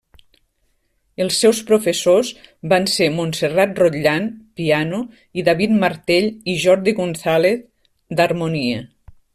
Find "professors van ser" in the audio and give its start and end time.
1.67-3.11